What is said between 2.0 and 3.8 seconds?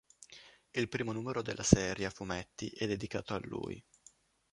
a fumetti è dedicato a lui.